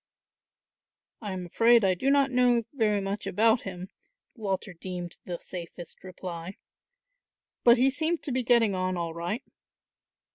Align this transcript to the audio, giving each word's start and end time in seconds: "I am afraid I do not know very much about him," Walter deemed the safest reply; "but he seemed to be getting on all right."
"I 1.21 1.31
am 1.31 1.45
afraid 1.45 1.85
I 1.85 1.93
do 1.93 2.09
not 2.09 2.31
know 2.31 2.63
very 2.73 3.01
much 3.01 3.27
about 3.27 3.61
him," 3.61 3.91
Walter 4.35 4.73
deemed 4.73 5.17
the 5.25 5.37
safest 5.37 6.03
reply; 6.03 6.57
"but 7.63 7.77
he 7.77 7.91
seemed 7.91 8.23
to 8.23 8.31
be 8.31 8.41
getting 8.41 8.73
on 8.73 8.97
all 8.97 9.13
right." 9.13 9.43